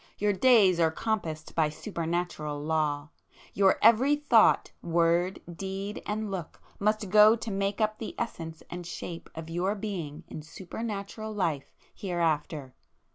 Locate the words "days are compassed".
0.33-1.53